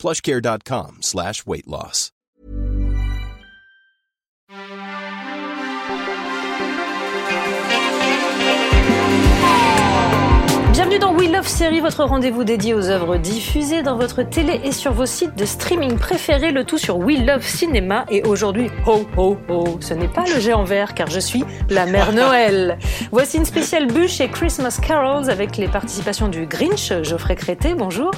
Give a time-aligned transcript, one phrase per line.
[0.00, 2.10] plushcare.com slash weight loss.
[10.72, 14.72] Bienvenue dans We Love Série, votre rendez-vous dédié aux œuvres diffusées dans votre télé et
[14.72, 18.06] sur vos sites de streaming préférés, le tout sur We Love Cinéma.
[18.10, 21.84] Et aujourd'hui, ho ho ho, ce n'est pas le géant vert car je suis la
[21.84, 22.78] mère Noël.
[23.12, 28.12] Voici une spéciale bûche et Christmas Carols avec les participations du Grinch, Geoffrey Crété, bonjour.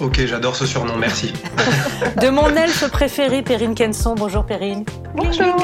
[0.00, 1.32] Ok, j'adore ce surnom, merci.
[2.22, 4.84] De mon elfe préféré, Perrine Kenson, bonjour Perrine.
[5.20, 5.56] Bonjour.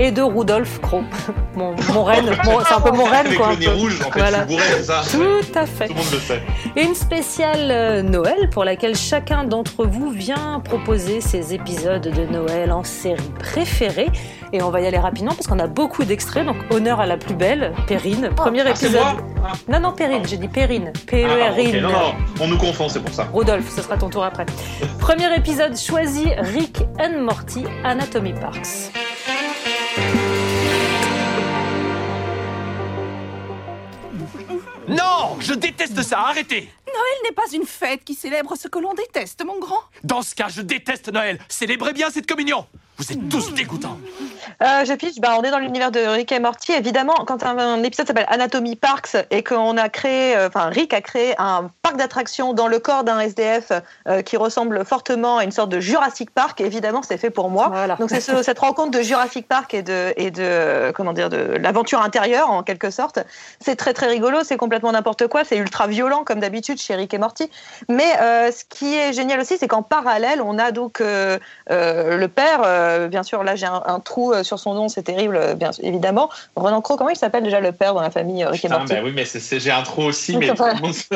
[0.00, 1.02] Et de Rudolf Kro,
[1.56, 3.50] mon, mon reine, mon- c'est un peu mon reine Avec quoi.
[3.52, 4.44] le nez rouge, en fait, Voilà.
[4.44, 5.88] bourré, ça Tout à fait.
[5.88, 6.42] Tout le monde le sait.
[6.76, 12.70] Une spéciale euh, Noël pour laquelle chacun d'entre vous vient proposer ses épisodes de Noël
[12.70, 14.08] en série préférée.
[14.52, 16.46] Et on va y aller rapidement parce qu'on a beaucoup d'extraits.
[16.46, 18.30] Donc honneur à la plus belle, Perrine.
[18.36, 18.92] Premier Ah, épisode.
[19.02, 20.92] moi Ah, non, non, Perrine, j'ai dit Perrine.
[20.94, 21.80] ah, pardon, ok, Perrine.
[21.82, 23.26] Non, non, on nous confond, c'est pour ça.
[23.32, 24.46] Rodolphe, ce sera ton tour après.
[25.00, 28.92] Premier épisode choisi, Rick and Morty, Anatomy Parks.
[34.86, 38.94] Non, je déteste ça, arrêtez Noël n'est pas une fête qui célèbre ce que l'on
[38.94, 39.80] déteste, mon grand.
[40.04, 41.38] Dans ce cas, je déteste Noël.
[41.48, 42.66] Célébrez bien cette communion.
[42.96, 43.96] Vous êtes tous dégoûtants.
[44.60, 46.72] Euh, je pitch, bah, on est dans l'univers de Rick et Morty.
[46.72, 50.92] Évidemment, quand un, un épisode s'appelle Anatomy Parks et qu'on a créé, euh, enfin Rick
[50.92, 53.70] a créé un parc d'attractions dans le corps d'un SDF
[54.08, 57.68] euh, qui ressemble fortement à une sorte de Jurassic Park, évidemment, c'est fait pour moi.
[57.68, 57.94] Voilà.
[57.94, 61.36] Donc c'est ce- cette rencontre de Jurassic Park et de, et de comment dire, de
[61.36, 63.20] l'aventure intérieure en quelque sorte.
[63.60, 67.12] C'est très très rigolo, c'est complètement n'importe quoi, c'est ultra violent comme d'habitude chez Rick
[67.14, 67.50] et Morty.
[67.88, 71.38] Mais euh, ce qui est génial aussi, c'est qu'en parallèle, on a donc euh,
[71.70, 75.02] euh, le père, euh, bien sûr, là j'ai un, un trou sur son nom, c'est
[75.02, 76.30] terrible, bien évidemment.
[76.56, 79.00] Renan Cro, comment il s'appelle déjà le père dans la famille Rick et Morty bah
[79.04, 80.74] oui, mais j'ai un trou aussi, mais voilà.
[80.74, 81.14] tout le monde se-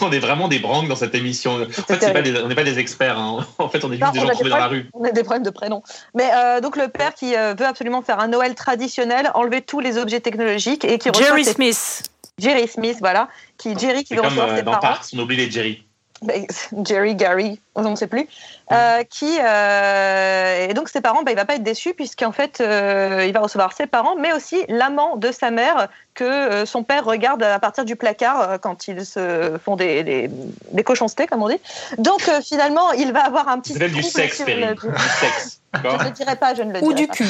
[0.02, 1.54] on est vraiment des branques dans cette émission.
[1.62, 3.18] En fait, pas des- on n'est pas des experts.
[3.18, 3.46] hein.
[3.58, 4.90] En fait, on est Non, juste des gens trouvés dans la problèmes- rue.
[4.94, 5.82] On a des problèmes de prénom.
[6.14, 9.80] Mais euh, donc le père qui euh, veut absolument faire un Noël traditionnel, enlever tous
[9.80, 12.02] les objets technologiques et qui reçoit Jerry ses- Smith.
[12.38, 13.28] Jerry Smith, voilà,
[13.58, 14.94] qui Jerry qui veut comme recevoir euh, ses dans parents.
[14.94, 15.84] Parks, on oublie les Jerry.
[16.22, 16.46] Ben,
[16.86, 18.26] Jerry, Gary, on ne sait plus,
[18.72, 22.60] euh, qui euh, et donc ses parents, ben, il va pas être déçu puisqu'en fait
[22.60, 26.82] euh, il va recevoir ses parents, mais aussi l'amant de sa mère que euh, son
[26.84, 30.30] père regarde à partir du placard euh, quand ils se font des, des,
[30.70, 31.60] des cochoncetés comme on dit.
[31.98, 34.88] Donc euh, finalement il va avoir un petit du sexe, le- Du
[35.20, 35.60] sexe.
[35.74, 37.14] D'accord Je ne le dirai pas, je ne le Ou dirai du pas.
[37.14, 37.26] cul.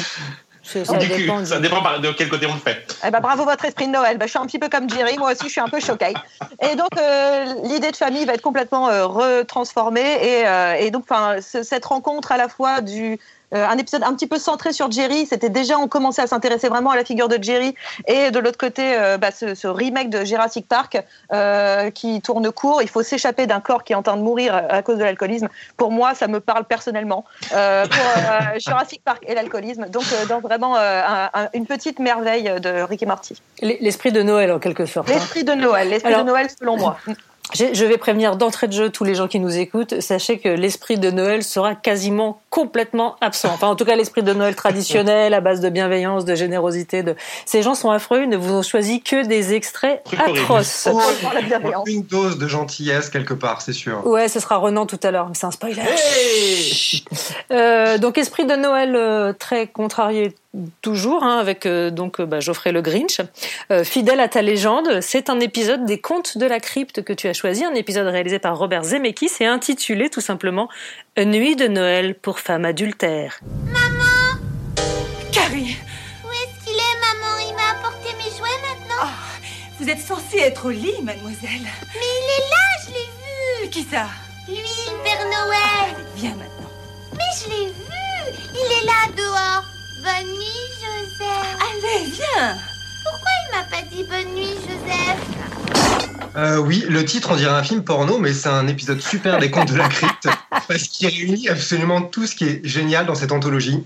[0.65, 2.87] Ça dépend du- Ça dépend de quel côté on le fait.
[3.07, 4.17] Eh ben, bravo votre esprit de Noël.
[4.19, 6.15] Ben, je suis un petit peu comme Jerry, moi aussi je suis un peu choquée.
[6.63, 11.05] Et donc euh, l'idée de famille va être complètement euh, retransformée et, euh, et donc
[11.41, 13.19] cette rencontre à la fois du
[13.55, 16.69] euh, un épisode un petit peu centré sur Jerry, c'était déjà on commençait à s'intéresser
[16.69, 17.75] vraiment à la figure de Jerry
[18.07, 22.51] et de l'autre côté euh, bah, ce, ce remake de Jurassic Park euh, qui tourne
[22.53, 22.83] court.
[22.83, 25.49] Il faut s'échapper d'un corps qui est en train de mourir à cause de l'alcoolisme.
[25.77, 27.59] Pour moi, ça me parle personnellement pour
[28.59, 29.87] Jurassic Park et l'alcoolisme.
[29.89, 33.41] Donc dans vraiment un- un- une petite merveille de Rick et Morty.
[33.61, 35.09] L'esprit de Noël en quelque sorte.
[35.09, 35.15] hein.
[35.15, 36.97] L'esprit de Noël, l'esprit de Noël selon moi.
[37.53, 40.01] Je vais prévenir d'entrée de jeu tous les gens qui nous écoutent.
[40.01, 43.51] Sachez que l'esprit de Noël sera quasiment complètement absent.
[43.53, 47.03] Enfin, en tout cas, l'esprit de Noël traditionnel, à base de bienveillance, de générosité.
[47.03, 47.15] De...
[47.45, 48.23] Ces gens sont affreux.
[48.23, 50.89] Ils ne vous ont choisi que des extraits atroces.
[50.91, 51.01] Oh,
[51.87, 54.05] une dose de gentillesse quelque part, c'est sûr.
[54.07, 55.29] Ouais, ce sera Renan tout à l'heure.
[55.29, 55.83] mais C'est un spoiler.
[57.53, 60.35] Euh, donc esprit de Noël euh, très contrarié
[60.83, 63.21] toujours hein, avec euh, donc euh, bah, Geoffrey le Grinch.
[63.71, 67.29] Euh, fidèle à ta légende c'est un épisode des contes de la crypte que tu
[67.29, 70.69] as choisi un épisode réalisé par Robert Zemeckis et intitulé tout simplement
[71.17, 73.41] Une nuit de Noël pour femmes adultères.
[75.33, 75.77] Carrie,
[76.25, 77.49] Où est-ce qu'il est, maman?
[77.49, 79.11] Il m'a apporté mes jouets maintenant.
[79.81, 81.67] Vous êtes censée être au lit, mademoiselle.
[81.95, 83.71] Mais il est là, je l'ai vu.
[83.71, 84.07] Qui ça?
[84.49, 86.07] Lui, le Père Noël.
[86.17, 86.71] Viens maintenant.
[87.13, 87.75] Mais je l'ai vu.
[88.55, 89.74] Il est là, dehors
[90.05, 92.59] Bonne nuit, Joseph Allez, viens
[93.05, 97.63] Pourquoi il m'a pas dit bonne nuit, Joseph Euh, oui, le titre, on dirait un
[97.63, 100.29] film porno, mais c'est un épisode super des contes de la crypte,
[100.69, 103.83] parce qu'il réunit absolument tout ce qui est génial dans cette anthologie.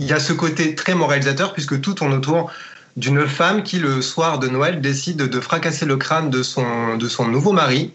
[0.00, 2.50] Il y a ce côté très moralisateur, puisque tout tourne autour
[2.96, 7.08] d'une femme qui, le soir de Noël, décide de fracasser le crâne de son, de
[7.08, 7.92] son nouveau mari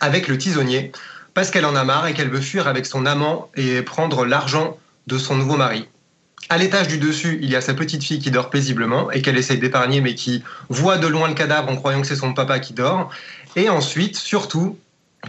[0.00, 0.90] avec le tisonnier
[1.32, 4.78] parce qu'elle en a marre et qu'elle veut fuir avec son amant et prendre l'argent
[5.06, 5.86] de son nouveau mari.
[6.48, 9.38] À l'étage du dessus, il y a sa petite fille qui dort paisiblement et qu'elle
[9.38, 12.58] essaye d'épargner, mais qui voit de loin le cadavre en croyant que c'est son papa
[12.58, 13.10] qui dort.
[13.56, 14.78] Et ensuite, surtout,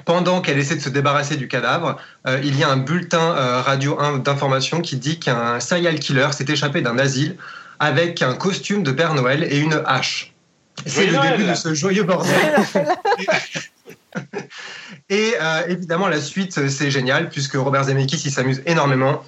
[0.04, 1.98] pendant qu'elle essaie de se débarrasser du cadavre,
[2.28, 6.46] euh, il y a un bulletin euh, radio d'information qui dit qu'un serial killer s'est
[6.50, 7.38] échappé d'un asile
[7.80, 10.34] avec un costume de Père Noël et une hache.
[10.86, 12.34] C'est le début de ce joyeux bordel.
[15.10, 19.24] et euh, évidemment, la suite, c'est génial, puisque Robert Zemeckis, il s'amuse énormément.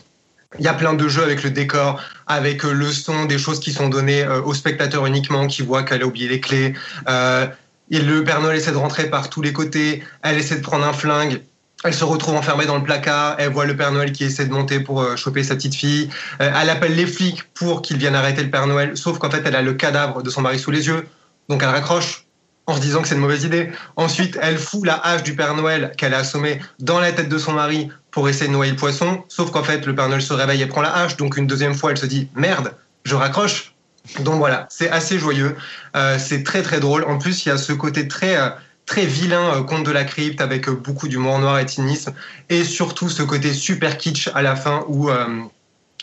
[0.57, 3.59] Il y a plein de jeux avec le décor, avec euh, le son, des choses
[3.59, 6.73] qui sont données euh, au spectateur uniquement, qui voit qu'elle a oublié les clés.
[7.89, 10.03] et le Père Noël essaie de rentrer par tous les côtés.
[10.23, 11.41] Elle essaie de prendre un flingue.
[11.83, 13.35] Elle se retrouve enfermée dans le placard.
[13.39, 16.09] Elle voit le Père Noël qui essaie de monter pour choper sa petite fille.
[16.39, 18.97] elle appelle les flics pour qu'ils viennent arrêter le Père Noël.
[18.97, 21.07] Sauf qu'en fait, elle a le cadavre de son mari sous les yeux.
[21.49, 22.26] Donc elle raccroche
[22.67, 23.71] en se disant que c'est une mauvaise idée.
[23.95, 27.37] Ensuite, elle fout la hache du Père Noël qu'elle a assommée dans la tête de
[27.37, 29.23] son mari pour essayer de noyer le poisson.
[29.29, 31.15] Sauf qu'en fait, le Père Noël se réveille et prend la hache.
[31.15, 32.75] Donc une deuxième fois, elle se dit merde,
[33.05, 33.73] je raccroche.
[34.19, 35.55] Donc voilà, c'est assez joyeux.
[35.95, 37.05] Euh, c'est très très drôle.
[37.05, 38.49] En plus, il y a ce côté très euh,
[38.85, 42.13] très vilain euh, conte de la crypte avec beaucoup d'humour noir et cynisme
[42.49, 45.09] et surtout ce côté super kitsch à la fin où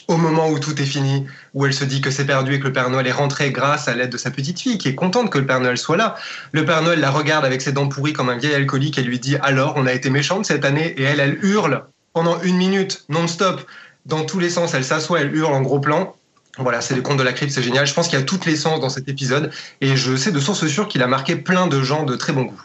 [0.09, 2.65] au moment où tout est fini, où elle se dit que c'est perdu et que
[2.65, 5.31] le Père Noël est rentré grâce à l'aide de sa petite fille, qui est contente
[5.31, 6.17] que le Père Noël soit là.
[6.53, 9.19] Le Père Noël la regarde avec ses dents pourries comme un vieil alcoolique et lui
[9.19, 10.95] dit alors on a été méchante cette année?
[10.99, 13.67] Et elle, elle hurle pendant une minute non-stop
[14.07, 14.75] dans tous les sens.
[14.75, 16.15] Elle s'assoit, elle hurle en gros plan.
[16.59, 17.87] Voilà, c'est le conte de la crypte, c'est génial.
[17.87, 19.51] Je pense qu'il y a toutes les sens dans cet épisode
[19.81, 22.43] et je sais de source sûre qu'il a marqué plein de gens de très bon
[22.43, 22.63] goût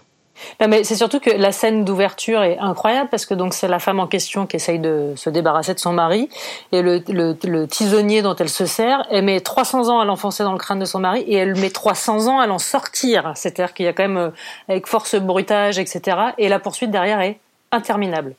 [0.60, 4.00] mais c'est surtout que la scène d'ouverture est incroyable parce que donc c'est la femme
[4.00, 6.30] en question qui essaye de se débarrasser de son mari
[6.72, 10.54] et le, le, tisonnier dont elle se sert, elle met 300 ans à l'enfoncer dans
[10.54, 13.32] le crâne de son mari et elle met 300 ans à l'en sortir.
[13.36, 14.30] C'est-à-dire qu'il y a quand même euh,
[14.68, 16.18] avec force bruitage, etc.
[16.38, 17.40] Et la poursuite derrière est
[17.72, 18.36] interminable.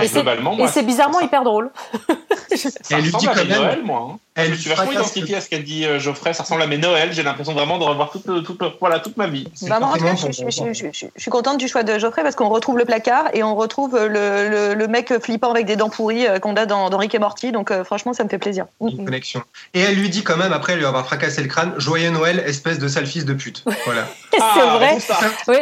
[0.00, 1.70] Et c'est bizarrement hyper drôle.
[2.56, 4.08] Ça elle lui dit quand Noël, moi.
[4.12, 4.18] Hein.
[4.34, 6.32] Elle, je suis vachement identifié à ce qu'a dit euh, Geoffrey.
[6.32, 7.12] Ça ressemble à mes Noël.
[7.12, 9.46] J'ai l'impression vraiment de revoir toute, toute, voilà, toute ma vie.
[9.68, 13.42] Bah, moi, je, suis contente du choix de Geoffrey parce qu'on retrouve le placard et
[13.42, 16.96] on retrouve le, le, mec flippant avec des dents pourries euh, qu'on a dans, dans,
[16.96, 17.52] Rick et Morty.
[17.52, 18.66] Donc, euh, franchement, ça me fait plaisir.
[18.80, 19.42] Une connexion.
[19.74, 22.78] Et elle lui dit quand même, après lui avoir fracassé le crâne, Joyeux Noël, espèce
[22.78, 23.64] de sale fils de pute.
[23.84, 24.06] Voilà.
[24.32, 24.98] c'est ah, vrai.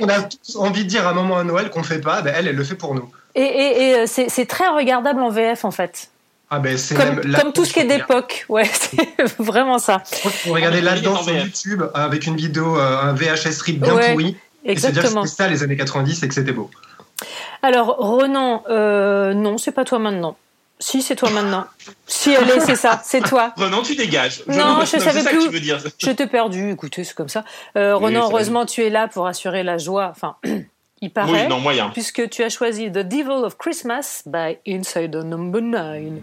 [0.03, 2.21] On a tous envie de dire à un moment à Noël qu'on fait pas.
[2.21, 3.11] Ben, elle, elle le fait pour nous.
[3.35, 6.11] Et, et, et c'est très regardable en VF, en fait.
[6.53, 10.03] Ah ben c'est comme, comme tout ce qui est d'époque, ouais, c'est vraiment ça.
[10.05, 14.37] Faut regarder là-dedans sur YouTube avec une vidéo, euh, un VHS rip bien pourri.
[14.65, 15.05] Exactement.
[15.05, 16.69] Et se dire que ça les années 90 et que c'était beau.
[17.63, 20.37] Alors Renan, euh, non, c'est pas toi maintenant.
[20.81, 21.67] Si, c'est toi maintenant.
[22.07, 23.53] si, allez, c'est ça, c'est toi.
[23.57, 24.43] Renan, tu dégages.
[24.49, 25.51] Je non, je savais plus.
[25.99, 27.45] Je t'ai perdu, écoutez, c'est comme ça.
[27.77, 30.11] Euh, Renan, heureusement, tu es là pour assurer la joie.
[30.11, 30.37] Enfin,
[31.01, 31.43] il paraît.
[31.45, 31.91] Oui, non, moyen.
[31.91, 36.21] Puisque tu as choisi The Devil of Christmas by Insider Number 9.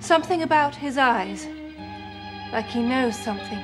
[0.00, 1.48] Something about his eyes.
[2.52, 3.58] Like he knows something.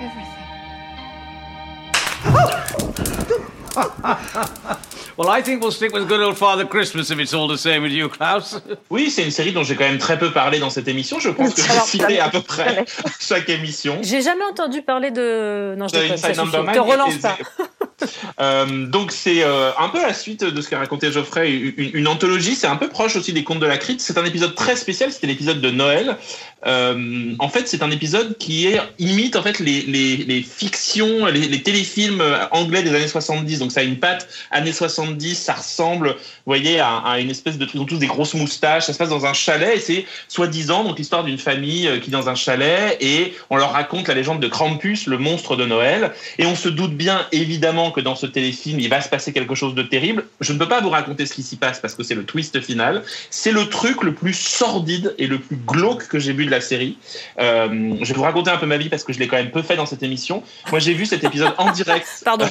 [0.00, 0.42] Everything.
[5.16, 7.82] well, I think we'll stick with good old Father Christmas if it's all the same
[7.82, 8.60] with you, Klaus.
[8.90, 11.18] Oui, c'est une série dont j'ai quand même très peu parlé dans cette émission.
[11.18, 12.84] Je pense que j'ai cité à peu près
[13.20, 13.98] chaque émission.
[14.02, 15.74] J'ai jamais entendu parler de.
[15.78, 16.50] Non, je déconne, ça suffit.
[16.50, 17.38] Te relance pas.
[18.40, 22.54] Euh, donc c'est euh, un peu la suite de ce qu'a raconté Geoffrey, une, anthologie.
[22.54, 24.00] C'est un peu proche aussi des contes de la crypte.
[24.00, 25.12] C'est un épisode très spécial.
[25.12, 26.16] C'était l'épisode de Noël.
[26.66, 32.82] Euh, en fait, c'est un épisode qui imite en fait les, fictions, les, téléfilms anglais
[32.82, 33.58] des années 70.
[33.58, 35.34] Donc ça a une patte années 70.
[35.34, 36.16] Ça ressemble, vous
[36.46, 37.74] voyez, à, une espèce de trucs.
[37.74, 38.84] Ils ont tous des grosses moustaches.
[38.84, 42.12] Ça se passe dans un chalet et c'est soi-disant donc l'histoire d'une famille qui est
[42.12, 46.12] dans un chalet et on leur raconte la légende de Krampus, le monstre de Noël.
[46.38, 49.54] Et on se doute bien évidemment que dans ce téléfilm, il va se passer quelque
[49.54, 50.26] chose de terrible.
[50.40, 52.60] Je ne peux pas vous raconter ce qui s'y passe parce que c'est le twist
[52.60, 53.02] final.
[53.30, 56.96] C'est le truc le plus sordide et le plus glauque que j'ai vu la série.
[57.40, 59.50] Euh, je vais vous raconter un peu ma vie parce que je l'ai quand même
[59.50, 60.42] peu fait dans cette émission.
[60.70, 62.06] Moi, j'ai vu cet épisode en direct.
[62.24, 62.46] Pardon.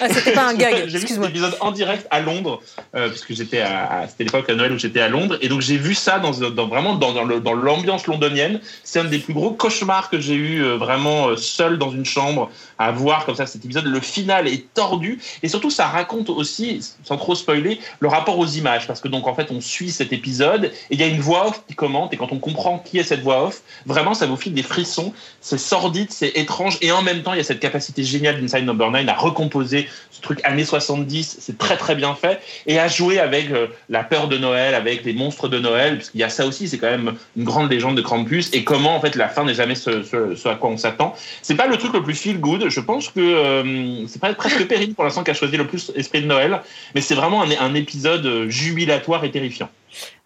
[0.00, 0.84] Ah, c'était pas un gag.
[0.86, 2.60] j'ai vu cet épisode en direct à Londres,
[2.94, 5.76] euh, puisque j'étais à, c'était l'époque à Noël où j'étais à Londres, et donc j'ai
[5.76, 8.60] vu ça dans, dans vraiment dans, dans l'ambiance londonienne.
[8.84, 12.50] C'est un des plus gros cauchemars que j'ai eu euh, vraiment seul dans une chambre
[12.78, 13.86] à voir comme ça cet épisode.
[13.86, 18.46] Le final est tordu et surtout ça raconte aussi, sans trop spoiler, le rapport aux
[18.46, 21.20] images parce que donc en fait on suit cet épisode et il y a une
[21.20, 23.62] voix off qui commente et quand on comprend qui est cette voix off.
[23.86, 25.12] Vraiment, ça vous file des frissons.
[25.40, 26.78] C'est sordide, c'est étrange.
[26.80, 29.88] Et en même temps, il y a cette capacité géniale d'Inside Number 9 à recomposer
[30.10, 31.38] ce truc années 70.
[31.40, 32.40] C'est très, très bien fait.
[32.66, 35.96] Et à jouer avec euh, la peur de Noël, avec les monstres de Noël.
[35.96, 38.50] Parce qu'il y a ça aussi, c'est quand même une grande légende de Krampus.
[38.52, 41.14] Et comment, en fait, la fin n'est jamais ce, à quoi on s'attend.
[41.42, 42.68] C'est pas le truc le plus feel good.
[42.68, 46.22] Je pense que euh, c'est presque Perrine pour l'instant qui a choisi le plus Esprit
[46.22, 46.60] de Noël.
[46.94, 49.68] Mais c'est vraiment un, un épisode euh, jubilatoire et terrifiant.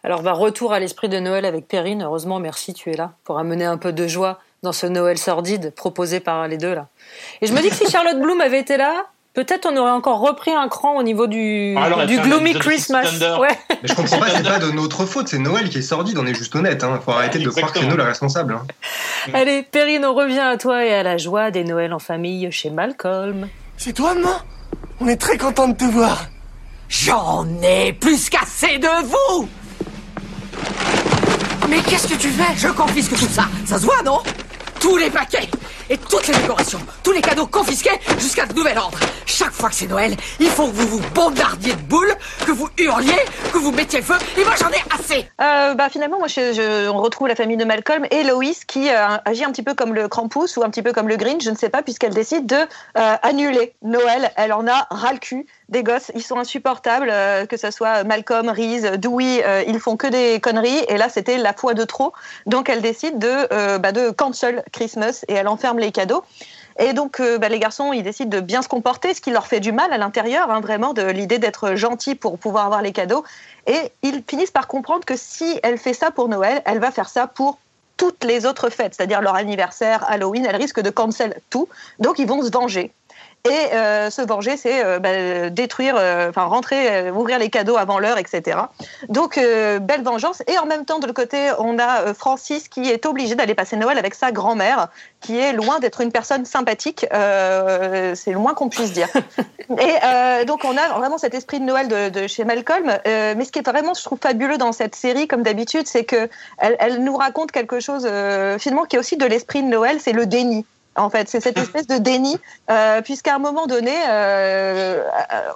[0.04, 2.02] Alors, bah, retour à l'esprit de Noël avec Perrine.
[2.02, 5.74] Heureusement, merci, tu es là pour amener un peu de joie dans ce Noël sordide
[5.74, 6.88] proposé par les deux là.
[7.42, 10.20] Et je me dis que si Charlotte Bloom avait été là, peut-être on aurait encore
[10.20, 13.04] repris un cran au niveau du, Ah, alors, du gloomy Christmas.
[13.04, 13.36] Thunder.
[13.40, 13.48] Ouais.
[13.70, 16.26] Mais je comprends pas, c'est pas de notre faute, c'est Noël qui est sordide, on
[16.26, 16.84] est juste honnête.
[16.84, 17.00] Hein.
[17.04, 18.54] Faut arrêter de croire que c'est nous les responsables.
[18.54, 18.66] hein.
[19.34, 22.68] Allez, Perrine, on revient à toi et à la joie des Noëls en famille chez
[22.70, 23.48] Malcolm.
[23.78, 24.36] C'est toi, maman?
[25.00, 26.26] On est très content de te voir.
[26.88, 29.48] J'en ai plus qu'assez de vous
[31.74, 32.56] Mais qu'est-ce que tu fais?
[32.56, 34.20] Je confisque tout ça, ça se voit, non?
[34.78, 35.48] Tous les paquets
[35.90, 38.96] et toutes les décorations, tous les cadeaux confisqués jusqu'à de nouvel ordre.
[39.26, 42.14] Chaque fois que c'est Noël, il faut que vous vous bombardiez de boules,
[42.46, 43.18] que vous hurliez,
[43.52, 45.28] que vous mettiez feu, et moi j'en ai assez.
[45.40, 49.16] Euh, bah, finalement, moi, je, on retrouve la famille de Malcolm et Lois qui euh,
[49.24, 51.50] agit un petit peu comme le Krampus ou un petit peu comme le Grinch, je
[51.50, 52.56] ne sais pas, puisqu'elle décide de
[52.98, 54.30] euh, annuler Noël.
[54.36, 56.10] Elle en a ras le cul des gosses.
[56.14, 60.40] Ils sont insupportables, euh, que ce soit Malcolm, Reese, Dewey, euh, ils font que des
[60.40, 60.84] conneries.
[60.88, 62.12] Et là, c'était la fois de trop.
[62.46, 66.24] Donc, elle décide de, euh, bah, cancel Christmas et elle enferme les cadeaux.
[66.78, 69.46] Et donc, euh, bah, les garçons, ils décident de bien se comporter, ce qui leur
[69.46, 72.92] fait du mal à l'intérieur, hein, vraiment, de l'idée d'être gentil pour pouvoir avoir les
[72.92, 73.24] cadeaux.
[73.66, 77.08] Et ils finissent par comprendre que si elle fait ça pour Noël, elle va faire
[77.08, 77.58] ça pour
[77.96, 81.68] toutes les autres fêtes, c'est-à-dire leur anniversaire, Halloween, elle risque de cancel tout.
[82.00, 82.92] Donc, ils vont se venger.
[83.46, 87.98] Et euh, se venger, c'est euh, bah, détruire, euh, enfin rentrer, ouvrir les cadeaux avant
[87.98, 88.58] l'heure, etc.
[89.10, 90.42] Donc euh, belle vengeance.
[90.46, 93.54] Et en même temps, de l'autre côté, on a euh, Francis qui est obligé d'aller
[93.54, 94.88] passer Noël avec sa grand-mère,
[95.20, 97.04] qui est loin d'être une personne sympathique.
[97.12, 99.08] Euh, c'est le moins qu'on puisse dire.
[99.78, 102.96] Et euh, donc on a vraiment cet esprit de Noël de, de chez Malcolm.
[103.06, 106.04] Euh, mais ce qui est vraiment, je trouve fabuleux dans cette série, comme d'habitude, c'est
[106.04, 109.68] que elle, elle nous raconte quelque chose euh, finalement qui est aussi de l'esprit de
[109.68, 110.64] Noël, c'est le déni.
[110.96, 112.38] En fait, c'est cette espèce de déni,
[112.70, 115.02] euh, puisqu'à un moment donné, euh,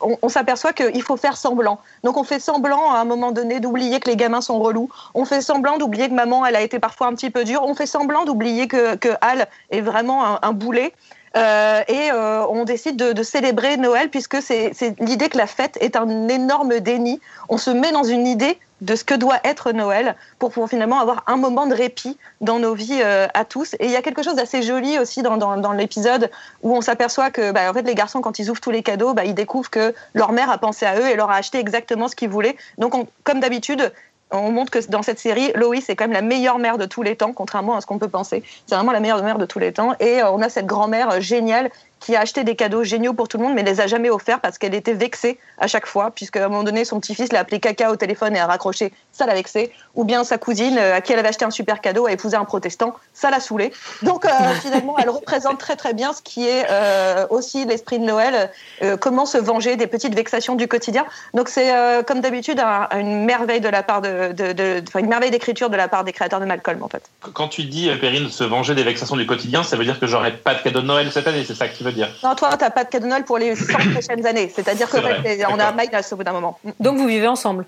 [0.03, 1.79] on, on s'aperçoit qu'il faut faire semblant.
[2.03, 4.89] Donc, on fait semblant à un moment donné d'oublier que les gamins sont relous.
[5.15, 7.63] On fait semblant d'oublier que maman, elle a été parfois un petit peu dure.
[7.63, 10.93] On fait semblant d'oublier que, que Al est vraiment un, boulet.
[11.37, 15.97] Euh, et euh, on décide de, célébrer Noël puisque c'est l'idée que la fête est
[15.97, 17.21] un énorme déni.
[17.49, 21.01] On se met dans une idée de ce que doit être Noël pour pouvoir finalement
[21.01, 23.75] avoir un moment de répit dans nos vies euh, à tous.
[23.75, 26.31] Et il y a quelque chose d'assez joli aussi dans, dans, l'épisode
[26.63, 29.15] où on s'aperçoit que bah, en fait, les garçons, quand ils ouvrent tous les cadeaux,
[29.15, 32.09] bah, ils découvrent que leur mère a pensé à eux et leur a acheté exactement
[32.09, 32.57] ce qu'ils voulaient.
[32.79, 33.93] Donc, on- comme d'habitude,
[34.31, 37.03] on montre que dans cette série, Lois est quand même la meilleure mère de tous
[37.03, 38.43] les temps, contrairement à ce qu'on peut penser.
[38.67, 39.95] C'est vraiment la meilleure mère de tous les temps.
[40.01, 43.29] Et euh, on a cette grand-mère euh, géniale qui a acheté des cadeaux géniaux pour
[43.29, 46.11] tout le monde, mais les a jamais offerts parce qu'elle était vexée à chaque fois,
[46.11, 49.27] puisqu'à un moment donné, son petit-fils l'a appelé caca au téléphone et a raccroché, ça
[49.27, 49.73] l'a vexé.
[49.95, 52.37] Ou bien sa cousine, euh, à qui elle avait acheté un super cadeau, a épousé
[52.37, 53.73] un protestant, ça l'a saoulé.
[54.03, 54.29] Donc euh,
[54.63, 58.51] finalement, elle représente très très bien ce qui est euh, aussi l'esprit de Noël,
[58.83, 61.05] euh, comment se venger des petites vexations du quotidien.
[61.35, 65.01] Donc c'est euh, comme d'habitude un- une merveille de la part de, de, de- enfin,
[65.01, 67.03] une merveille d'écriture de la part des créateurs de Malcolm en fait.
[67.35, 70.33] Quand tu dis, Perrine, se venger des vexations du quotidien, ça veut dire que j'aurai
[70.37, 72.57] pas de cadeau de Noël cette année, c'est ça que tu veux dire Non, toi,
[72.59, 74.53] t'as pas de cadeau de Noël pour les 100 prochaines années.
[74.55, 75.75] C'est-à-dire que ouais, on a d'accord.
[75.93, 76.59] Minus au bout d'un moment.
[76.81, 77.67] Donc vous vivez ensemble.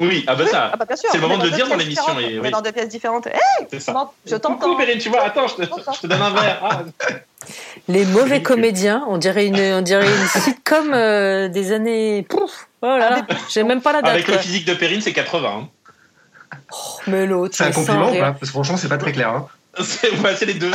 [0.00, 1.10] Oui, ah bah ça, Ah bah bien sûr.
[1.12, 2.18] c'est le moment de le dire dans l'émission.
[2.18, 3.26] et On oui, est dans deux pièces différentes.
[3.26, 3.34] Hey,
[3.70, 4.10] c'est ça.
[4.24, 4.56] je t'entends.
[4.56, 6.58] Coucou Perrine, tu vois, attends, je te, je te donne un verre.
[6.62, 6.82] Ah.
[7.88, 12.22] Les mauvais comédiens, on dirait une, on dirait une sitcom euh, des années.
[12.26, 13.26] Pouf, voilà.
[13.50, 14.12] J'ai même pas la date.
[14.12, 15.48] Avec le physique de Perrine, c'est 80.
[15.54, 15.68] hein.
[17.06, 18.30] Mais l'autre, C'est un compliment ou pas?
[18.32, 19.28] Parce que franchement, c'est pas très clair.
[19.28, 19.46] hein.
[19.82, 20.70] C'est ouais, les deux.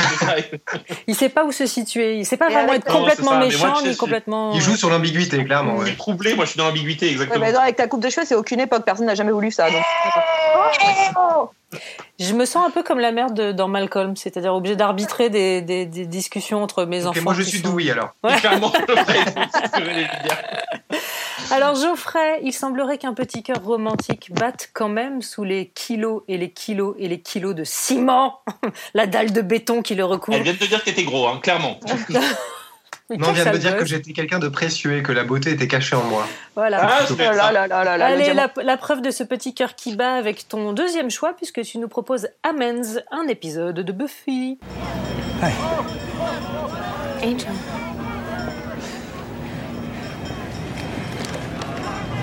[1.08, 2.18] Il sait pas où se situer.
[2.18, 4.51] Il sait pas vraiment être complètement méchant moi, ni complètement.
[4.53, 5.75] Il joue sur l'ambiguïté, clairement.
[5.77, 5.88] Je ouais.
[5.88, 7.39] suis troublé, moi je suis dans l'ambiguïté, Ouais, exactement.
[7.46, 8.84] mais non, avec ta coupe de cheveux, c'est aucune époque.
[8.86, 9.70] Personne n'a jamais voulu ça.
[9.70, 9.82] Donc...
[11.15, 11.50] Oh
[12.20, 15.62] Je me sens un peu comme la mère de, dans Malcolm, c'est-à-dire obligée d'arbitrer des,
[15.62, 17.22] des, des discussions entre mes Ok, enfants.
[17.24, 18.10] moi, je suis sont- Dewey alors.
[18.24, 18.36] Ouais.
[18.38, 18.88] Clairement, c'est
[21.51, 26.38] Alors Geoffrey, il semblerait qu'un petit cœur romantique batte quand même sous les kilos et
[26.38, 28.41] les kilos et les kilos de ciment,
[28.93, 30.38] la dalle de béton qui le recouvre.
[30.38, 31.79] Elle vient de te dire que t'étais gros, hein, clairement.
[33.17, 35.50] Non, on vient de me dire que j'étais quelqu'un de précieux et que la beauté
[35.50, 36.27] était cachée en moi.
[36.55, 36.77] Voilà.
[36.79, 37.13] Ah, Oh
[38.03, 41.79] Allez, la, preuve de ce petit cœur qui bat avec ton deuxième choix, puisque tu
[41.79, 44.60] nous proposes Amends, un épisode de Buffy.
[47.24, 47.88] Angel.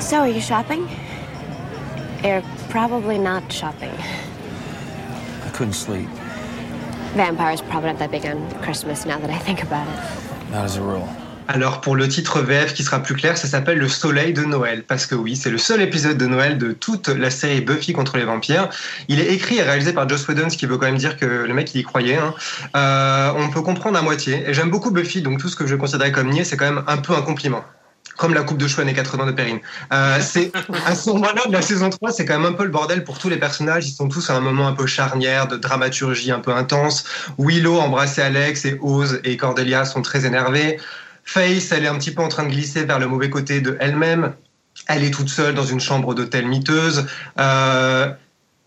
[0.01, 0.89] So, are you shopping?
[2.23, 3.93] You're probably not shopping.
[5.57, 6.09] couldn't sleep.
[7.15, 10.53] Vampires probably not that big on Christmas now that I think about it.
[10.53, 11.09] Not as a rule.
[11.49, 14.83] Alors pour le titre VF qui sera plus clair, ça s'appelle Le Soleil de Noël.
[14.83, 18.17] Parce que oui, c'est le seul épisode de Noël de toute la série Buffy contre
[18.19, 18.69] les vampires.
[19.09, 21.25] Il est écrit et réalisé par Joss Whedon, ce qui veut quand même dire que
[21.25, 22.17] le mec il y croyait.
[22.17, 22.35] Hein.
[22.77, 24.45] Euh, on peut comprendre à moitié.
[24.47, 26.83] Et j'aime beaucoup Buffy, donc tout ce que je considérais comme niais, c'est quand même
[26.87, 27.65] un peu un compliment
[28.17, 29.61] comme la coupe de cheveux années 80 de Perrine.
[29.93, 30.53] Euh, c'est
[30.87, 33.19] à ce moment-là de la saison 3, c'est quand même un peu le bordel pour
[33.19, 33.87] tous les personnages.
[33.89, 37.05] Ils sont tous à un moment un peu charnière, de dramaturgie un peu intense.
[37.39, 40.79] Willow embrassait Alex et Oz et Cordelia sont très énervés.
[41.25, 43.77] Face, elle est un petit peu en train de glisser vers le mauvais côté de
[43.81, 44.33] elle-même.
[44.87, 47.07] Elle est toute seule dans une chambre d'hôtel miteuse.
[47.39, 48.13] Euh,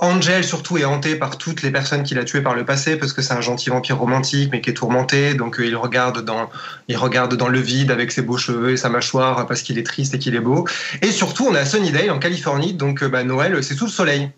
[0.01, 3.11] Angel surtout est hanté par toutes les personnes qu'il a tuées par le passé parce
[3.11, 6.49] que c'est un gentil vampire romantique mais qui est tourmenté donc euh, il regarde dans
[6.87, 9.85] il regarde dans le vide avec ses beaux cheveux et sa mâchoire parce qu'il est
[9.85, 10.65] triste et qu'il est beau
[11.01, 13.91] et surtout on est à Sunnydale en Californie donc euh, bah, Noël c'est sous le
[13.91, 14.31] soleil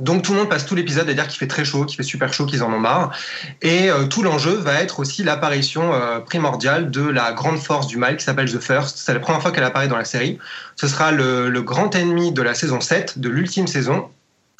[0.00, 2.02] donc tout le monde passe tout l'épisode à dire qu'il fait très chaud, qu'il fait
[2.02, 3.16] super chaud, qu'ils en ont marre.
[3.62, 7.96] Et euh, tout l'enjeu va être aussi l'apparition euh, primordiale de la grande force du
[7.96, 8.98] mal qui s'appelle The First.
[8.98, 10.38] C'est la première fois qu'elle apparaît dans la série.
[10.74, 14.08] Ce sera le, le grand ennemi de la saison 7, de l'ultime saison.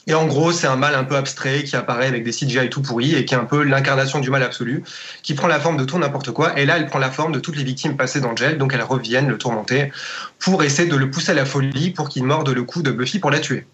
[0.07, 2.83] Et en gros, c'est un mal un peu abstrait qui apparaît avec des CGI tout
[2.83, 4.85] pourris et qui est un peu l'incarnation du mal absolu,
[5.23, 6.59] qui prend la forme de tout n'importe quoi.
[6.59, 9.29] Et là, elle prend la forme de toutes les victimes passées d'Angel, donc elles reviennent
[9.29, 9.91] le tourmenter
[10.39, 13.19] pour essayer de le pousser à la folie pour qu'il morde le cou de Buffy
[13.19, 13.67] pour la tuer.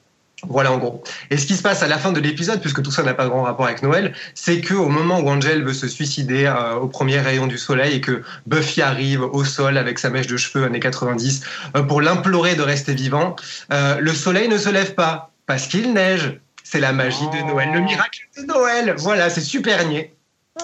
[0.48, 1.02] Voilà en gros.
[1.30, 3.28] Et ce qui se passe à la fin de l'épisode, puisque tout ça n'a pas
[3.28, 6.88] grand rapport avec Noël, c'est que au moment où Angel veut se suicider euh, au
[6.88, 10.64] premier rayon du soleil et que Buffy arrive au sol avec sa mèche de cheveux
[10.64, 11.42] années 90
[11.76, 13.36] euh, pour l'implorer de rester vivant,
[13.72, 16.38] euh, le soleil ne se lève pas parce qu'il neige.
[16.62, 18.94] C'est la magie de Noël, le miracle de Noël.
[18.98, 20.14] Voilà, c'est super niais.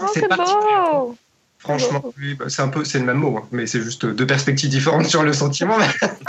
[0.00, 1.16] Oh, c'est beau.
[1.58, 4.26] Franchement, oui, bah, c'est un peu, c'est le même mot, hein, mais c'est juste deux
[4.28, 5.76] perspectives différentes sur le sentiment.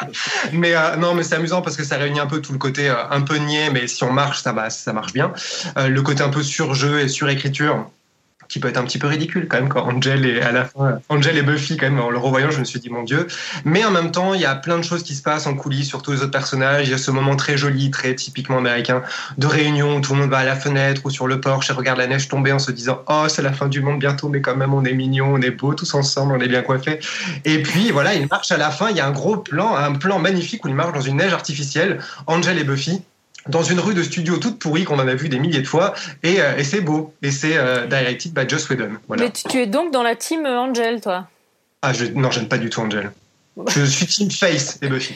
[0.54, 2.90] mais euh, non, mais c'est amusant parce que ça réunit un peu tout le côté
[2.90, 5.32] euh, un peu niais, mais si on marche, ça, ça marche bien.
[5.78, 7.88] Euh, le côté un peu surjeu et surécriture
[8.48, 11.00] qui peut être un petit peu ridicule quand même quand Angel est à la fin
[11.10, 13.27] Angel et Buffy quand même en le revoyant je me suis dit mon dieu.
[13.66, 15.88] Mais en même temps il y a plein de choses qui se passent en coulisses
[15.88, 16.88] sur tous les autres personnages.
[16.88, 19.01] Il y a ce moment très joli très typiquement américain
[19.38, 21.74] de réunion où tout le monde va à la fenêtre ou sur le porche et
[21.74, 24.42] regarde la neige tomber en se disant oh c'est la fin du monde bientôt mais
[24.42, 27.00] quand même on est mignons on est beaux tous ensemble on est bien coiffés
[27.46, 28.89] et puis voilà il marche à la fin.
[28.89, 31.34] Il y a un gros plan un plan magnifique où il marche dans une neige
[31.34, 33.01] artificielle Angel et Buffy
[33.50, 35.94] dans une rue de studio toute pourrie qu'on en a vu des milliers de fois.
[36.24, 37.13] Et, euh, et c'est beau.
[37.22, 38.92] Et c'est euh, directed by Joss Whedon.
[39.07, 39.24] Voilà.
[39.24, 41.27] Mais tu, tu es donc dans la team euh, Angel, toi?
[41.81, 43.12] Ah je, non j'aime pas du tout Angel.
[43.68, 45.16] Je suis team Face et Buffy.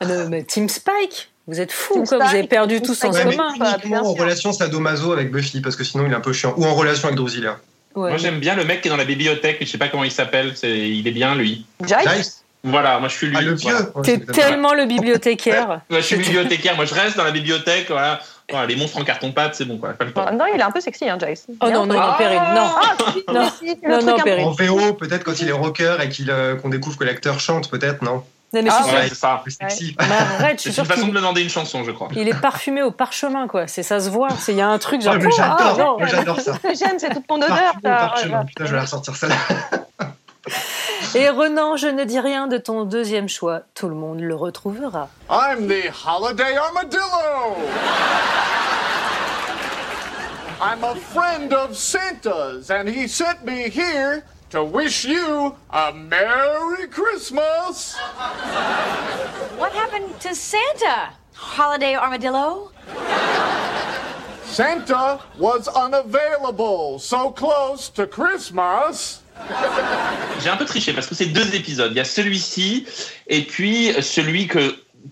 [0.00, 1.30] Ah non, mais Team Spike?
[1.48, 2.18] Vous êtes fous, Team quoi.
[2.18, 3.54] Vous avez Spike, perdu tout sens Ouais, commun.
[3.56, 6.54] uniquement en relation sadomaso avec Buffy parce que sinon il est un peu chiant.
[6.56, 7.58] Ou en relation avec Drusilla.
[7.94, 8.08] Ouais.
[8.10, 10.10] Moi, j'aime bien le mec qui est dans la bibliothèque, je sais pas comment il
[10.10, 11.66] s'appelle, il est bien, lui.
[11.84, 12.24] Giles
[12.64, 13.36] Voilà, moi, je suis lui.
[13.36, 13.86] ah le vieux Voilà.
[13.96, 15.80] Ouais, T'es tellement le bibliothécaire.
[15.90, 18.20] Ouais, je suis bibliothécaire, moi, je reste dans la bibliothèque, voilà.
[18.50, 19.90] Voilà, les monstres en carton-pâte, c'est bon, quoi.
[19.94, 20.26] Pas le temps.
[20.30, 21.36] Oh, Non, il est un peu sexy, hein, Giles.
[21.60, 22.14] Oh non, non, non, Ah.
[22.18, 22.70] Perrine, non.
[22.76, 23.50] Ah, si, Non.
[23.58, 24.46] si, le Non, truc non, Perrine.
[24.46, 27.70] en VO peut-être quand il est rocker et qu'il, euh, qu'on découvre que l'acteur chante
[27.70, 28.22] peut-être non?
[28.54, 29.08] Non, mais Ah, je suis Ouais, ouais.
[29.08, 29.42] c'est ça.
[29.46, 30.04] sexy je
[30.58, 32.08] C'est suis une façon de demander une chanson, je crois.
[32.14, 33.66] il est parfumé au parchemin, quoi.
[33.66, 34.28] C'est ça se voit.
[34.38, 35.14] C'est- Il y a un truc genre.
[35.14, 37.48] Ouais, oh, j'adore ah, moi, j'adore ça j'aime, c'est toute ton odeur.
[37.48, 38.44] Parfumé parchemin.
[38.44, 39.28] putain je vais la ressortir ça
[41.14, 43.62] Et Renan, je ne dis rien de ton deuxième choix.
[43.74, 45.10] Tout le monde le retrouvera.
[45.28, 47.56] I'm the Holiday Armadillo!
[50.58, 56.88] I'm a friend of Santa's, and he sent me here to wish you a Merry
[56.88, 57.94] Christmas!
[59.58, 61.10] What happened to Santa?
[61.34, 62.70] Holiday armadillo?
[64.44, 69.21] Santa was unavailable so close to Christmas.
[70.42, 71.92] J'ai un peu triché parce que c'est deux épisodes.
[71.92, 72.86] Il y a celui-ci
[73.28, 74.48] et puis celui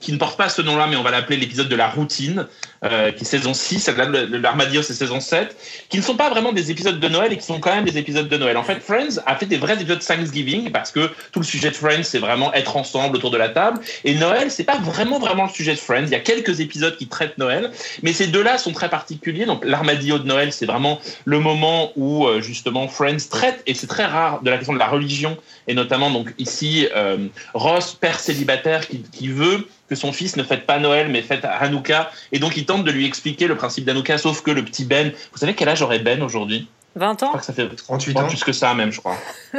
[0.00, 2.46] qui ne porte pas ce nom-là, mais on va l'appeler l'épisode de la routine,
[2.84, 5.54] euh, qui est saison 6, là, le- le- l'armadillo c'est saison 7,
[5.88, 7.98] qui ne sont pas vraiment des épisodes de Noël et qui sont quand même des
[7.98, 8.56] épisodes de Noël.
[8.56, 11.76] En fait, Friends a fait des vrais épisodes Thanksgiving parce que tout le sujet de
[11.76, 13.80] Friends, c'est vraiment être ensemble autour de la table.
[14.04, 16.04] Et Noël, c'est pas vraiment vraiment le sujet de Friends.
[16.04, 17.70] Il y a quelques épisodes qui traitent Noël,
[18.02, 19.44] mais ces deux-là sont très particuliers.
[19.46, 23.86] Donc l'armadillo de Noël, c'est vraiment le moment où euh, justement Friends traite, et c'est
[23.88, 25.36] très rare, de la question de la religion,
[25.68, 27.18] et notamment donc ici euh,
[27.54, 31.44] Ross, père célibataire, qui, qui veut que son fils ne fête pas Noël mais fête
[31.44, 34.84] Hanouka, et donc il tente de lui expliquer le principe d'Hanouka, sauf que le petit
[34.84, 36.68] Ben, vous savez quel âge aurait Ben aujourd'hui?
[36.94, 39.00] 20 Je ans crois que ça fait 38 pas ans plus que ça même, je
[39.00, 39.16] crois.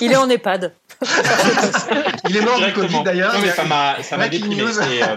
[0.00, 0.72] Il est en EHPAD.
[2.28, 2.86] il est mort du Directement.
[2.86, 4.56] Covid d'ailleurs Non, mais ça m'a, ça m'a déprimé.
[4.56, 5.16] Et, euh,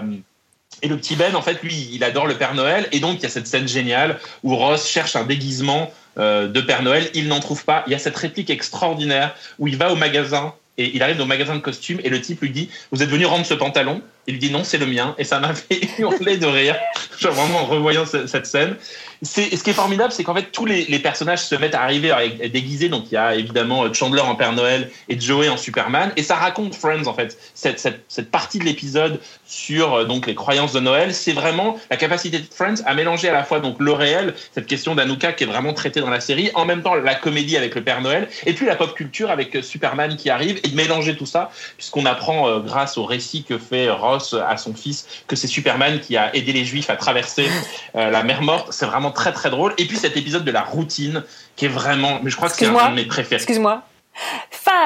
[0.82, 2.88] et le petit Ben, en fait, lui, il adore le Père Noël.
[2.92, 6.60] Et donc, il y a cette scène géniale où Ross cherche un déguisement euh, de
[6.60, 7.08] Père Noël.
[7.14, 7.84] Il n'en trouve pas.
[7.86, 11.26] Il y a cette réplique extraordinaire où il va au magasin et il arrive au
[11.26, 14.02] magasin de costumes et le type lui dit Vous êtes venu rendre ce pantalon?
[14.28, 15.14] Il dit Non, c'est le mien.
[15.18, 16.76] Et ça m'a fait hurler de rire.
[17.20, 18.76] Genre, vraiment en revoyant ce- cette scène.
[19.22, 22.12] Ce qui est formidable, c'est qu'en fait, tous les, personnages se mettent à arriver
[22.52, 22.88] déguisés.
[22.88, 26.12] Donc, il y a évidemment Chandler en Père Noël et Joey en Superman.
[26.16, 27.36] Et ça raconte Friends, en fait.
[27.54, 31.78] Cette, cette, cette partie de l'épisode sur euh, donc les croyances de Noël, c'est vraiment
[31.90, 35.32] la capacité de Friends à mélanger à la fois donc le réel, cette question d'Anouka
[35.32, 38.02] qui est vraiment traitée dans la série, en même temps la comédie avec le Père
[38.02, 41.26] Noël, et puis la pop culture avec euh, Superman qui arrive, et de mélanger tout
[41.26, 45.46] ça, puisqu'on apprend euh, grâce au récit que fait Ross à son fils que c'est
[45.46, 47.48] Superman qui a aidé les Juifs à traverser
[47.96, 48.68] euh, la mer morte.
[48.70, 49.72] C'est vraiment très très drôle.
[49.78, 51.24] Et puis cet épisode de la routine
[51.56, 53.36] qui est vraiment, mais je crois que c'est un, de mes préférés.
[53.36, 53.82] Excuse-moi.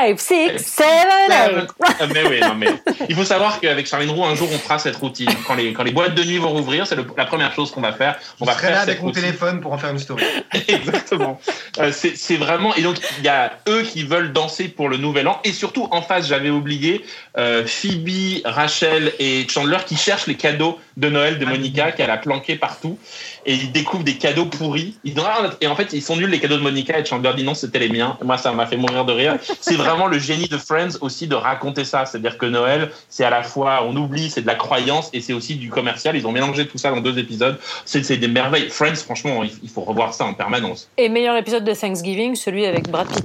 [0.01, 0.87] 5, 6, 7,
[1.29, 1.69] 8.
[1.83, 2.69] Ah, mais oui, non, mais
[3.09, 5.29] il faut savoir qu'avec Charline Roux, un jour, on fera cette routine.
[5.47, 7.93] Quand les, quand les boîtes de nuit vont rouvrir, c'est la première chose qu'on va
[7.93, 8.17] faire.
[8.41, 9.23] On va Je serai faire là avec mon routine.
[9.23, 10.25] téléphone pour en faire une story.
[10.69, 11.41] Exactement.
[11.79, 12.75] Euh, c'est c'est vraiment.
[12.77, 15.41] Et donc, il y a eux qui veulent danser pour le nouvel an.
[15.45, 17.05] Et surtout, en face, j'avais oublié
[17.37, 22.17] euh, Phoebe, Rachel et Chandler qui cherchent les cadeaux de Noël de Monica qu'elle a
[22.17, 22.99] planqués partout.
[23.45, 24.97] Et ils découvrent des cadeaux pourris.
[25.05, 26.99] Ils disent, Ah, et en fait, ils sont nuls les cadeaux de Monica.
[26.99, 28.17] Et Chandler dit non, c'était les miens.
[28.23, 29.37] Moi, ça m'a fait mourir de rire.
[29.61, 32.07] C'est vraiment le génie de Friends aussi de raconter ça.
[32.07, 35.33] C'est-à-dire que Noël, c'est à la fois, on oublie, c'est de la croyance et c'est
[35.33, 36.17] aussi du commercial.
[36.17, 37.59] Ils ont mélangé tout ça dans deux épisodes.
[37.85, 38.69] C'est des merveilles.
[38.71, 40.89] Friends, franchement, il il faut revoir ça en permanence.
[40.99, 43.25] Et meilleur épisode de Thanksgiving, celui avec Brad Pitt.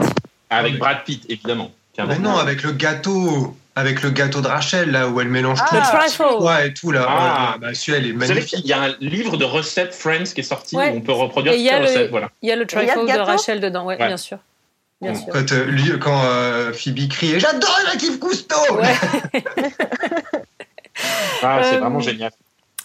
[0.50, 1.72] Avec Brad Pitt, évidemment.
[1.98, 5.60] Mais bon- non, avec le gâteau, avec le gâteau de Rachel, là, où elle mélange
[5.64, 5.68] Ah.
[5.70, 5.76] tout.
[5.76, 6.24] Le trifle.
[6.44, 7.06] Ouais, et tout, là.
[7.10, 7.54] Ah.
[7.56, 8.60] Ouais, bah, celui-là, il est magnifique.
[8.62, 10.92] qu'il y a un livre de recettes Friends qui est sorti Ouais.
[10.92, 12.10] où on peut reproduire il toutes y a les recettes.
[12.12, 12.30] Voilà.
[12.44, 14.08] il y a le il trifle de Rachel dedans, ouais, Ouais.
[14.08, 14.38] bien sûr.
[15.02, 15.28] Bien sûr.
[15.32, 18.96] Quand, euh, lui, quand euh, Phoebe crie J'adore Jacques Cousteau Ouais.
[21.44, 22.32] Ah, c'est Euh, vraiment génial.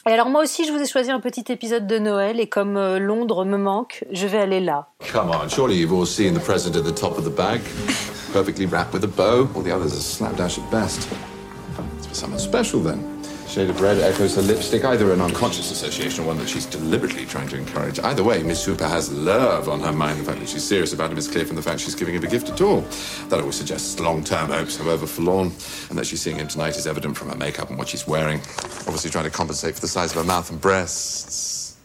[0.07, 2.77] Et alors moi aussi, je vous ai choisi un petit épisode de Noël et comme
[2.77, 4.89] euh, Londres me manque, je vais aller là.
[5.13, 7.61] Come on, surely you've all seen the present at the top of the bag.
[8.33, 9.49] Perfectly wrapped with a bow.
[9.55, 11.09] All the others are slapdash at best.
[11.99, 13.01] It's for someone special then.
[13.53, 17.27] Shade of red echoes her lipstick, either an unconscious association or one that she's deliberately
[17.27, 17.99] trying to encourage.
[17.99, 20.21] Either way, Miss Hooper has love on her mind.
[20.21, 22.25] The fact that she's serious about him is clear from the fact she's giving him
[22.25, 22.81] a gift at all.
[23.29, 25.53] That always suggests long-term hopes, however forlorn.
[25.91, 28.39] And that she's seeing him tonight is evident from her makeup and what she's wearing.
[28.87, 31.77] Obviously trying to compensate for the size of her mouth and breasts.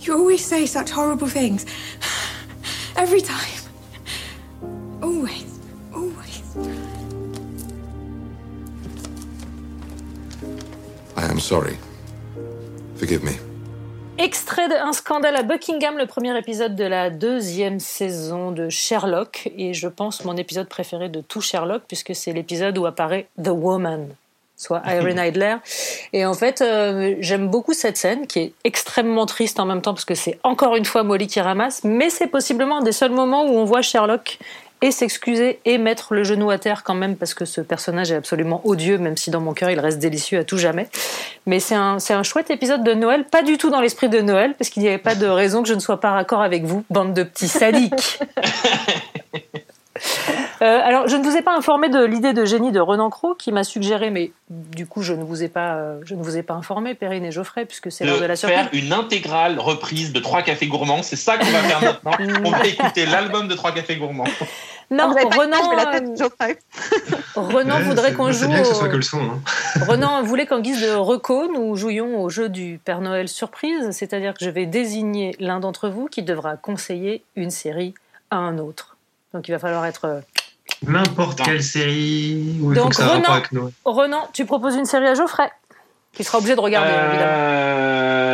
[0.00, 1.66] You always say such horrible things.
[2.98, 3.62] Every time.
[5.00, 5.46] Always.
[5.94, 6.42] Always.
[11.16, 11.76] I am sorry.
[12.96, 13.30] Forgive me.
[14.18, 19.74] Extrait d'un scandale à Buckingham, le premier épisode de la deuxième saison de Sherlock, et
[19.74, 24.08] je pense mon épisode préféré de tout Sherlock, puisque c'est l'épisode où apparaît The Woman,
[24.58, 25.54] soit Irene Idler.
[26.12, 29.94] Et en fait, euh, j'aime beaucoup cette scène, qui est extrêmement triste en même temps,
[29.94, 33.12] parce que c'est encore une fois Molly qui ramasse, mais c'est possiblement un des seuls
[33.12, 34.38] moments où on voit Sherlock
[34.80, 38.16] et s'excuser et mettre le genou à terre quand même parce que ce personnage est
[38.16, 40.88] absolument odieux même si dans mon cœur il reste délicieux à tout jamais
[41.46, 44.20] mais c'est un, c'est un chouette épisode de Noël pas du tout dans l'esprit de
[44.20, 46.64] Noël parce qu'il n'y avait pas de raison que je ne sois pas raccord avec
[46.64, 48.20] vous bande de petits sadiques
[50.60, 53.34] Euh, alors, je ne vous ai pas informé de l'idée de génie de Renan Cros
[53.34, 56.36] qui m'a suggéré, mais du coup, je ne vous ai pas, euh, je ne vous
[56.36, 58.58] ai pas informé, Perrine et Geoffrey, puisque c'est l'heure de la surprise.
[58.58, 61.02] faire une intégrale reprise de Trois Cafés Gourmands.
[61.02, 62.12] C'est ça qu'on va faire maintenant.
[62.44, 64.24] On va écouter l'album de Trois Cafés Gourmands.
[64.90, 66.58] Non, pas Renan, la tête de Geoffrey.
[67.36, 68.48] Renan Ouais, voudrait qu'on C'est joue.
[68.48, 69.20] bien que ce au- soit que le son.
[69.20, 69.38] hein.
[69.86, 74.32] Renan voulait qu'en guise de reco, nous jouions au jeu du Père Noël surprise, c'est-à-dire
[74.34, 77.92] que je vais désigner l'un d'entre vous qui devra conseiller une série
[78.30, 78.96] à un autre.
[79.34, 80.22] Donc il va falloir être.
[80.86, 83.72] Euh, N'importe quelle série où il faut Donc que ça rapport Renan, avec Noël.
[83.84, 85.50] Renan, tu proposes une série à Geoffrey,
[86.12, 87.32] qui sera obligé de regarder, évidemment.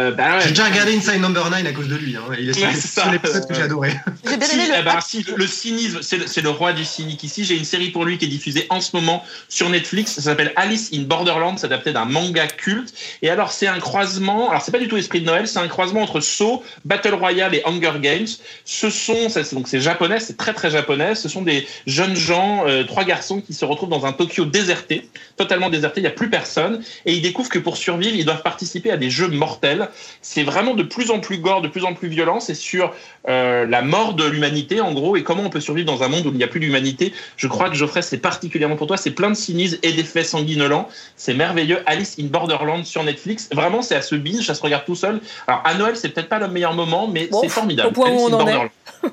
[0.04, 0.42] Euh, bah ouais.
[0.42, 2.16] J'ai déjà regardé Inside Number 9 à cause de lui.
[2.16, 2.22] Hein.
[2.38, 3.14] Il est Ouais, c'est c'est le seul ça.
[3.14, 3.92] épisode que j'ai adoré.
[4.28, 6.84] J'ai bien Si, aimé le eh ben, si, le, le cynisme, c'est le, roi du
[6.84, 7.44] cynique ici.
[7.44, 10.12] J'ai une série pour lui qui est diffusée en ce moment sur Netflix.
[10.12, 11.58] Ça s'appelle Alice in Borderland.
[11.58, 12.94] C'est adapté d'un manga culte.
[13.22, 14.50] Et alors, c'est un croisement.
[14.50, 15.48] Alors, c'est pas du tout esprit de Noël.
[15.48, 18.26] C'est un croisement entre Saw, Battle Royale et Hunger Games.
[18.64, 21.14] Ce sont, donc c'est japonais, c'est très très japonais.
[21.14, 25.08] Ce sont des jeunes gens, euh, trois garçons qui se retrouvent dans un Tokyo déserté,
[25.36, 26.00] totalement déserté.
[26.00, 26.82] Il y a plus personne.
[27.06, 29.88] Et ils découvrent que pour survivre, ils doivent participer à des jeux mortels.
[30.22, 32.40] C'est vraiment de plus en plus gore, de plus en plus violent.
[32.40, 32.92] C'est sur
[33.28, 36.26] euh, la mort de l'humanité, en gros, et comment on peut survivre dans un monde
[36.26, 37.12] où il n'y a plus d'humanité.
[37.36, 38.96] Je crois que Geoffrey, c'est particulièrement pour toi.
[38.96, 40.88] C'est plein de cynisme et d'effets sanguinolents.
[41.16, 41.78] C'est merveilleux.
[41.86, 43.48] Alice in Borderland sur Netflix.
[43.52, 45.20] Vraiment, c'est à se binge, ça se regarde tout seul.
[45.46, 47.88] Alors, à Noël, c'est peut-être pas le meilleur moment, mais Bon, c'est formidable.
[47.88, 48.70] au point où on en est.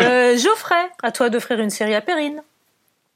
[0.00, 2.42] Euh, Geoffrey, à toi d'offrir une série à Perrine.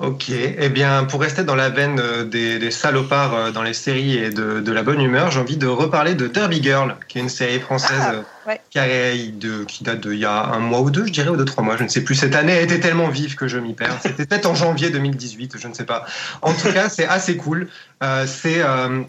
[0.00, 3.74] Ok, eh bien, pour rester dans la veine euh, des, des salopards euh, dans les
[3.74, 7.18] séries et de, de la bonne humeur, j'ai envie de reparler de Derby Girl, qui
[7.18, 8.60] est une série française Ah, euh, ouais.
[8.70, 11.36] qui, a- de- qui date d'il y a un mois ou deux, je dirais, ou
[11.36, 12.14] deux, trois mois, je ne sais plus.
[12.14, 13.98] Cette année a été tellement vive que je m'y perds.
[14.00, 16.06] C'était peut-être en janvier 2018, je ne sais pas.
[16.42, 17.66] En tout cas, c'est assez cool.
[18.04, 19.00] Euh, c'est euh,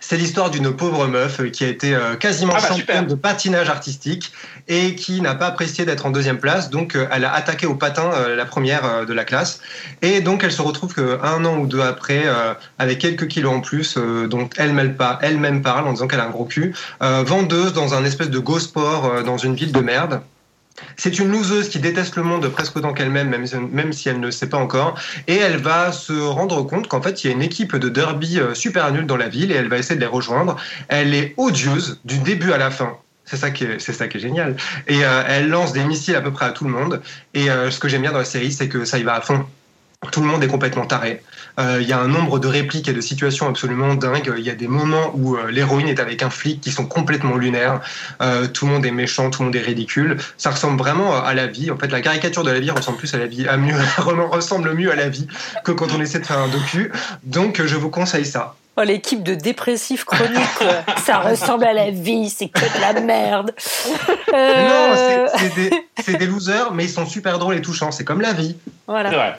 [0.00, 3.68] c'est l'histoire d'une pauvre meuf qui a été euh, quasiment Ah bah, championne de patinage
[3.68, 4.32] artistique
[4.68, 6.70] et qui n'a pas apprécié d'être en deuxième place.
[6.70, 9.60] Donc, euh, elle a attaqué au patin euh, la première de la classe.
[10.02, 12.24] Et donc, elle se retrouve qu'un an ou deux après,
[12.78, 13.96] avec quelques kilos en plus,
[14.28, 18.04] dont elle-même pas- elle-même parle en disant qu'elle a un gros cul, vendeuse dans un
[18.04, 20.20] espèce de go sport dans une ville de merde.
[20.96, 24.26] C'est une loseuse qui déteste le monde presque autant qu'elle-même, même, même si elle ne
[24.26, 24.98] le sait pas encore.
[25.26, 28.38] Et elle va se rendre compte qu'en fait, il y a une équipe de derby
[28.38, 30.56] euh, super nulle dans la ville et elle va essayer de les rejoindre.
[30.88, 32.96] Elle est odieuse du début à la fin.
[33.24, 34.56] C'est ça qui est, c'est ça qui est génial.
[34.86, 37.02] Et euh, elle lance des missiles à peu près à tout le monde.
[37.34, 39.20] Et euh, ce que j'aime bien dans la série, c'est que ça y va à
[39.20, 39.44] fond.
[40.12, 41.22] Tout le monde est complètement taré.
[41.58, 44.32] Euh, Il y a un nombre de répliques et de situations absolument dingues.
[44.38, 47.36] Il y a des moments où euh, l'héroïne est avec un flic qui sont complètement
[47.36, 47.80] lunaires.
[48.22, 50.16] Euh, tout le monde est méchant, tout le monde est ridicule.
[50.36, 51.72] Ça ressemble vraiment à la vie.
[51.72, 54.92] En fait, la caricature de la vie ressemble plus à la vie, mieux, ressemble mieux
[54.92, 55.26] à la vie
[55.64, 56.92] que quand on essaie de faire un docu.
[57.24, 58.54] Donc, je vous conseille ça.
[58.80, 60.38] Oh, l'équipe de dépressifs chroniques,
[61.04, 63.52] ça ressemble à la vie, c'est que de la merde.
[64.32, 65.30] Euh, Non,
[66.04, 67.90] c'est- des, losers, mais ils sont super drôles et touchants.
[67.90, 68.56] C'est comme la vie.
[68.86, 69.36] Voilà.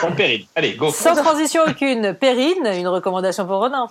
[0.00, 0.90] Bon, Perrine, allez, go.
[0.92, 3.90] Sans transition aucune, Perrine, une recommandation pour Ronan.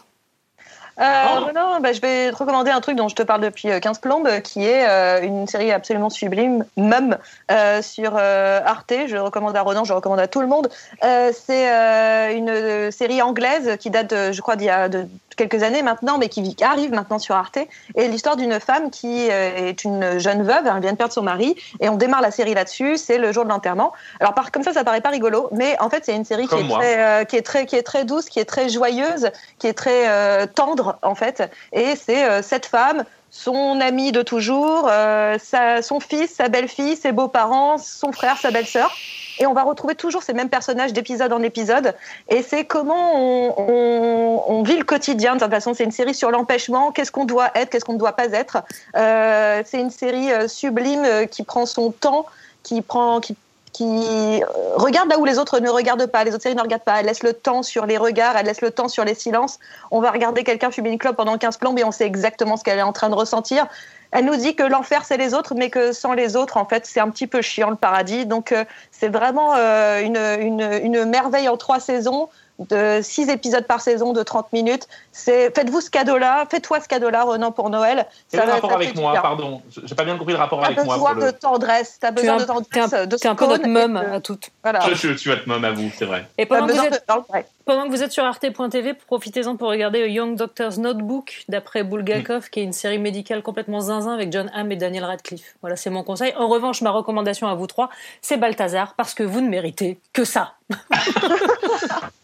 [1.00, 3.80] Euh, Renan, bah, je vais te recommander un truc dont je te parle depuis euh,
[3.80, 7.18] 15 plombes, qui est euh, une série absolument sublime, Mum,
[7.52, 8.94] euh, sur euh, Arte.
[9.08, 10.70] Je recommande à Renan, je recommande à tout le monde.
[11.04, 14.90] Euh, c'est euh, une euh, série anglaise qui date, de, je crois, d'il y a
[14.90, 15.08] de
[15.40, 17.60] quelques années maintenant, mais qui arrive maintenant sur Arte.
[17.96, 21.24] Et l'histoire d'une femme qui euh, est une jeune veuve, elle vient de perdre son
[21.24, 22.98] mari, et on démarre la série là-dessus.
[22.98, 23.94] C'est le jour de l'enterrement.
[24.20, 26.56] Alors, par, comme ça, ça paraît pas rigolo, mais en fait, c'est une série qui
[26.56, 29.68] est, très, euh, qui est très, qui est très douce, qui est très joyeuse, qui
[29.68, 31.50] est très euh, tendre en fait.
[31.72, 35.38] Et c'est cette femme, son ami de toujours, euh,
[35.82, 38.92] son fils, sa belle-fille, ses beaux-parents, son frère, sa belle-sœur.
[39.40, 41.96] Et on va retrouver toujours ces mêmes personnages d'épisode en épisode.
[42.28, 45.36] Et c'est comment on, vit le quotidien.
[45.36, 46.92] De toute façon, c'est une série sur l'empêchement.
[46.92, 48.58] Qu'est-ce qu'on doit être, qu'est-ce qu'on ne doit pas être.
[48.98, 52.26] Euh, c'est une série euh, sublime qui prend son temps,
[52.64, 53.38] qui prend, qui,
[53.80, 56.26] qui euh, regarde là où les autres ne regardent pas.
[56.26, 57.00] Les autres séries ne regardent pas.
[57.00, 59.58] Elle laisse le temps sur les regards, elle laisse le temps sur les silences.
[59.90, 62.66] On va regarder quelqu'un fumer une clope pendant 15 plombes et on sait exactement ce
[62.66, 63.68] qu'elle est en train de ressentir.
[64.12, 66.86] Elle nous dit que l'enfer c'est les autres, mais que sans les autres, en fait,
[66.86, 68.26] c'est un petit peu chiant le paradis.
[68.26, 72.28] Donc euh, c'est vraiment euh, une, une, une merveille en trois saisons
[72.60, 74.88] de six épisodes par saison de 30 minutes.
[75.12, 78.06] C'est faites-vous ce cadeau-là, faites-toi ce cadeau-là, Renan, pour Noël.
[78.32, 79.14] Quel le va- rapport avec moi.
[79.22, 80.96] Pardon, j'ai pas bien compris le rapport T'as avec moi.
[80.96, 83.68] besoin pour le- de tendresse, t'as besoin un, de tendresse, de t'es un peu notre
[83.68, 84.50] mum de- à toutes.
[84.64, 84.80] Voilà.
[84.90, 86.28] Je, je suis votre mom à vous, c'est vrai.
[86.38, 87.46] Et pendant que, vous besoin êtes, de- ouais.
[87.66, 92.50] pendant que vous êtes sur arte.tv, profitez-en pour regarder A Young Doctor's Notebook d'après Bulgakov,
[92.50, 95.56] qui est une série médicale complètement zinzin avec John Hamm et Daniel Radcliffe.
[95.62, 96.34] Voilà, c'est mon conseil.
[96.38, 97.90] En revanche, ma recommandation à vous trois,
[98.22, 100.54] c'est Balthazar, parce que vous ne méritez que ça.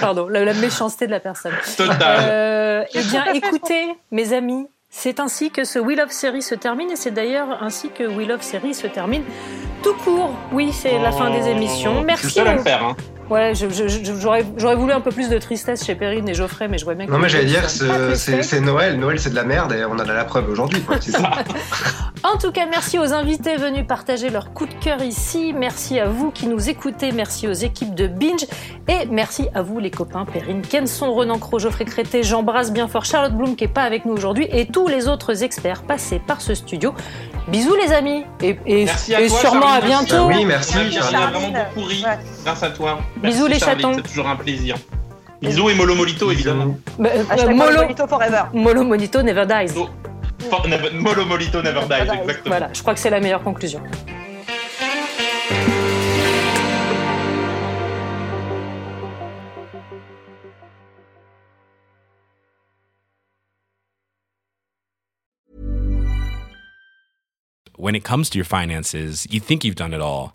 [0.00, 1.52] Pardon, la, la méchanceté de la personne.
[1.76, 1.98] Total.
[2.28, 6.90] Euh, eh bien, écoutez, mes amis, c'est ainsi que ce Wheel of Series se termine,
[6.90, 9.22] et c'est d'ailleurs ainsi que Wheel of Series se termine
[9.82, 10.34] tout court.
[10.52, 11.92] Oui, c'est la fin des émissions.
[11.92, 12.30] Je suis Merci.
[12.30, 12.84] seul à le aux- faire.
[12.84, 12.96] Hein.
[13.30, 16.94] Ouais, j'aurais voulu un peu plus de tristesse chez Perrine et Geoffrey, mais je vois
[16.94, 17.12] bien que.
[17.12, 18.98] Non, mais j'allais dire, c'est Noël.
[18.98, 20.80] Noël, c'est de la merde et on en a la preuve aujourd'hui.
[20.82, 20.96] quoi.
[21.00, 21.22] C'est tout.
[22.24, 25.52] En tout cas, merci aux invités venus partager leur coup de cœur ici.
[25.52, 27.10] Merci à vous qui nous écoutez.
[27.10, 28.46] Merci aux équipes de Binge.
[28.86, 32.22] Et merci à vous, les copains Perrine Kenson, Renan Cro, Geoffrey Crété.
[32.22, 35.42] J'embrasse bien fort Charlotte Bloom qui est pas avec nous aujourd'hui et tous les autres
[35.42, 36.94] experts passés par ce studio.
[37.48, 38.24] Bisous, les amis.
[38.40, 39.88] Et, et, Merci à et toi, sûrement à Charline.
[39.88, 40.26] bientôt.
[40.28, 41.32] Oui, merci, On a bien- on a Charline.
[41.40, 42.04] vraiment beaucoup ri
[42.44, 43.00] grâce à toi.
[43.16, 43.94] Bisous, les chatons.
[43.94, 44.76] C'est toujours un plaisir.
[45.40, 46.76] Bisous et Molo Molito, évidemment.
[46.98, 48.42] Bah, euh, Hashtag Molo, Molito forever.
[48.52, 49.72] Molo Monito never dies.
[49.72, 52.34] For- never- Molo Molito never dies, exactement.
[52.46, 53.80] Voilà, je crois que c'est la meilleure conclusion.
[67.76, 70.34] When it comes to your finances, you think you've done it all.